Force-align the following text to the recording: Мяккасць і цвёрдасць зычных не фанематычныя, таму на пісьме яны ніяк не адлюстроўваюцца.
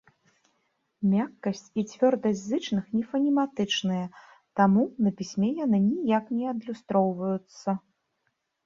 Мяккасць 1.09 1.61
і 1.81 1.83
цвёрдасць 1.91 2.41
зычных 2.45 2.83
не 2.97 3.03
фанематычныя, 3.11 4.05
таму 4.61 4.81
на 5.05 5.09
пісьме 5.21 5.49
яны 5.63 5.77
ніяк 5.89 6.25
не 6.41 6.45
адлюстроўваюцца. 6.55 7.81